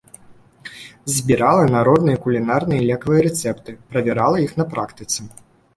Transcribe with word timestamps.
Збірала 1.17 1.65
народныя 1.75 2.21
кулінарныя 2.25 2.81
і 2.85 2.89
лекавыя 2.91 3.21
рэцэпты, 3.29 3.71
правярала 3.95 4.37
іх 4.47 4.51
на 4.63 4.71
практыцы. 4.75 5.19